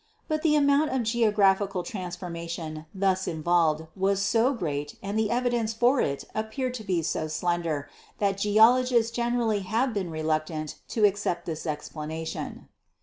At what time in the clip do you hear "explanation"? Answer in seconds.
11.67-12.67